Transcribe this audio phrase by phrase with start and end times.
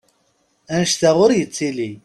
[0.73, 1.91] Annect-a ur yettili!